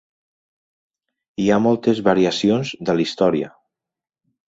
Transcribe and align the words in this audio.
Hi 1.43 1.47
ha 1.57 1.61
moltes 1.67 2.01
variacions 2.09 2.75
de 2.91 2.99
la 2.99 3.07
història. 3.09 3.55